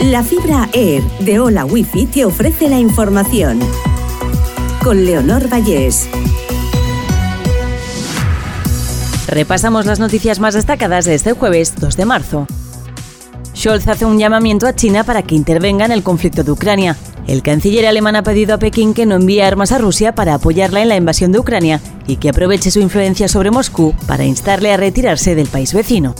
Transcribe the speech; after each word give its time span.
La 0.00 0.22
fibra 0.22 0.68
Air 0.74 1.02
de 1.20 1.40
Hola 1.40 1.64
Wifi 1.64 2.04
te 2.04 2.26
ofrece 2.26 2.68
la 2.68 2.78
información. 2.78 3.58
Con 4.84 5.06
Leonor 5.06 5.48
Vallés. 5.50 6.06
Repasamos 9.26 9.86
las 9.86 9.98
noticias 9.98 10.38
más 10.38 10.52
destacadas 10.52 11.06
de 11.06 11.14
este 11.14 11.32
jueves 11.32 11.74
2 11.80 11.96
de 11.96 12.04
marzo. 12.04 12.46
Scholz 13.56 13.88
hace 13.88 14.04
un 14.04 14.18
llamamiento 14.18 14.66
a 14.66 14.74
China 14.74 15.02
para 15.02 15.22
que 15.22 15.34
intervenga 15.34 15.86
en 15.86 15.92
el 15.92 16.02
conflicto 16.02 16.44
de 16.44 16.52
Ucrania. 16.52 16.94
El 17.26 17.42
canciller 17.42 17.86
alemán 17.86 18.16
ha 18.16 18.22
pedido 18.22 18.54
a 18.54 18.58
Pekín 18.58 18.92
que 18.92 19.06
no 19.06 19.14
envíe 19.14 19.40
armas 19.40 19.72
a 19.72 19.78
Rusia 19.78 20.14
para 20.14 20.34
apoyarla 20.34 20.82
en 20.82 20.90
la 20.90 20.96
invasión 20.96 21.32
de 21.32 21.38
Ucrania 21.38 21.80
y 22.06 22.16
que 22.16 22.28
aproveche 22.28 22.70
su 22.70 22.80
influencia 22.80 23.28
sobre 23.28 23.50
Moscú 23.50 23.94
para 24.06 24.26
instarle 24.26 24.72
a 24.72 24.76
retirarse 24.76 25.34
del 25.34 25.48
país 25.48 25.72
vecino. 25.72 26.14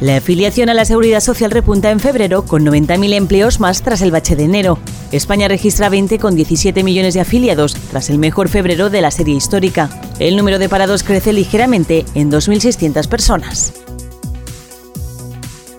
La 0.00 0.16
afiliación 0.16 0.70
a 0.70 0.74
la 0.74 0.86
Seguridad 0.86 1.20
Social 1.20 1.50
repunta 1.50 1.90
en 1.90 2.00
febrero 2.00 2.46
con 2.46 2.64
90.000 2.64 3.12
empleos 3.12 3.60
más 3.60 3.82
tras 3.82 4.00
el 4.00 4.10
bache 4.10 4.34
de 4.34 4.44
enero. 4.44 4.78
España 5.12 5.46
registra 5.46 5.90
20 5.90 6.18
con 6.18 6.34
17 6.34 6.82
millones 6.82 7.12
de 7.12 7.20
afiliados 7.20 7.74
tras 7.90 8.08
el 8.08 8.18
mejor 8.18 8.48
febrero 8.48 8.88
de 8.88 9.02
la 9.02 9.10
serie 9.10 9.34
histórica. 9.34 9.90
El 10.18 10.38
número 10.38 10.58
de 10.58 10.70
parados 10.70 11.02
crece 11.02 11.34
ligeramente 11.34 12.06
en 12.14 12.30
2.600 12.30 13.08
personas. 13.08 13.74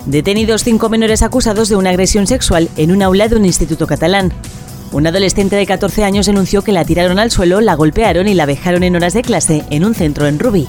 Detenidos 0.05 0.63
cinco 0.63 0.89
menores 0.89 1.23
acusados 1.23 1.69
de 1.69 1.77
una 1.77 1.89
agresión 1.89 2.27
sexual 2.27 2.69
en 2.77 2.91
un 2.91 3.01
aula 3.01 3.27
de 3.27 3.37
un 3.37 3.45
instituto 3.45 3.87
catalán. 3.87 4.31
Un 4.91 5.07
adolescente 5.07 5.55
de 5.55 5.65
14 5.65 6.03
años 6.03 6.27
denunció 6.27 6.61
que 6.61 6.73
la 6.73 6.85
tiraron 6.85 7.17
al 7.17 7.31
suelo, 7.31 7.59
la 7.59 7.73
golpearon 7.73 8.27
y 8.27 8.35
la 8.35 8.45
vejaron 8.45 8.83
en 8.83 8.95
horas 8.95 9.13
de 9.13 9.23
clase 9.23 9.63
en 9.71 9.83
un 9.83 9.95
centro 9.95 10.27
en 10.27 10.37
Rubí. 10.37 10.67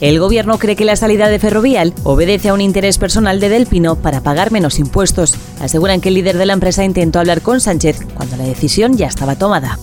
El 0.00 0.20
gobierno 0.20 0.58
cree 0.58 0.76
que 0.76 0.84
la 0.84 0.96
salida 0.96 1.28
de 1.28 1.38
Ferrovial 1.38 1.94
obedece 2.04 2.50
a 2.50 2.54
un 2.54 2.60
interés 2.60 2.98
personal 2.98 3.40
de 3.40 3.48
Delpino 3.48 3.96
para 3.96 4.20
pagar 4.20 4.52
menos 4.52 4.78
impuestos. 4.78 5.34
Aseguran 5.60 6.02
que 6.02 6.10
el 6.10 6.14
líder 6.14 6.36
de 6.36 6.44
la 6.44 6.52
empresa 6.52 6.84
intentó 6.84 7.18
hablar 7.18 7.40
con 7.40 7.60
Sánchez 7.60 8.00
cuando 8.14 8.36
la 8.36 8.44
decisión 8.44 8.98
ya 8.98 9.06
estaba 9.06 9.36
tomada. 9.36 9.78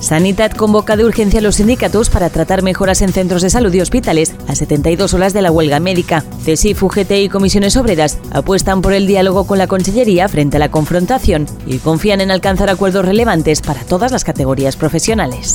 Sanidad 0.00 0.50
convoca 0.52 0.96
de 0.96 1.04
urgencia 1.04 1.38
a 1.38 1.42
los 1.42 1.56
sindicatos 1.56 2.10
para 2.10 2.30
tratar 2.30 2.62
mejoras 2.62 3.02
en 3.02 3.12
centros 3.12 3.42
de 3.42 3.50
salud 3.50 3.72
y 3.74 3.80
hospitales 3.80 4.34
a 4.48 4.54
72 4.56 5.14
horas 5.14 5.32
de 5.32 5.42
la 5.42 5.52
huelga 5.52 5.78
médica. 5.78 6.24
CESIF, 6.42 6.82
UGT 6.82 7.12
y 7.12 7.28
comisiones 7.28 7.76
obreras 7.76 8.18
apuestan 8.32 8.80
por 8.80 8.92
el 8.92 9.06
diálogo 9.06 9.46
con 9.46 9.58
la 9.58 9.66
Consellería 9.68 10.26
frente 10.28 10.56
a 10.56 10.60
la 10.60 10.70
confrontación 10.70 11.46
y 11.66 11.78
confían 11.78 12.22
en 12.22 12.30
alcanzar 12.30 12.70
acuerdos 12.70 13.04
relevantes 13.04 13.60
para 13.60 13.84
todas 13.84 14.10
las 14.10 14.24
categorías 14.24 14.74
profesionales. 14.74 15.54